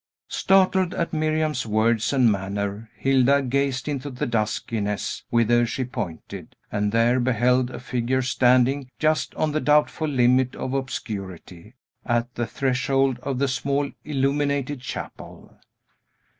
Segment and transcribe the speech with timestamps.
[0.29, 6.91] Startled at Miriam's words and manner, Hilda gazed into the duskiness whither she pointed, and
[6.91, 13.19] there beheld a figure standing just on the doubtful limit of obscurity, at the threshold
[13.21, 15.55] of the small, illuminated chapel.